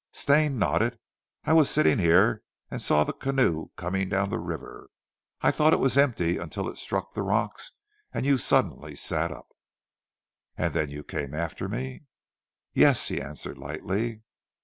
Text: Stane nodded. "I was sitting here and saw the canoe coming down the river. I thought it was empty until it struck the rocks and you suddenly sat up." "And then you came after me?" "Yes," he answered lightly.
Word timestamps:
Stane 0.13 0.57
nodded. 0.57 0.97
"I 1.43 1.53
was 1.53 1.69
sitting 1.69 1.99
here 1.99 2.41
and 2.71 2.81
saw 2.81 3.03
the 3.03 3.13
canoe 3.13 3.67
coming 3.75 4.09
down 4.09 4.29
the 4.29 4.39
river. 4.39 4.89
I 5.41 5.51
thought 5.51 5.73
it 5.73 5.79
was 5.79 5.95
empty 5.95 6.39
until 6.39 6.67
it 6.67 6.79
struck 6.79 7.11
the 7.13 7.21
rocks 7.21 7.73
and 8.11 8.25
you 8.25 8.37
suddenly 8.39 8.95
sat 8.95 9.29
up." 9.31 9.49
"And 10.57 10.73
then 10.73 10.89
you 10.89 11.03
came 11.03 11.35
after 11.35 11.69
me?" 11.69 12.05
"Yes," 12.73 13.09
he 13.09 13.21
answered 13.21 13.59
lightly. 13.59 14.23